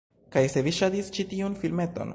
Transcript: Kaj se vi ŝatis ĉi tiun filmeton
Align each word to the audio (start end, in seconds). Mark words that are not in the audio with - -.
Kaj 0.35 0.41
se 0.53 0.63
vi 0.69 0.73
ŝatis 0.79 1.13
ĉi 1.19 1.27
tiun 1.35 1.61
filmeton 1.65 2.09